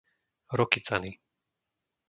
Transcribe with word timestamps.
Rokycany 0.53 1.11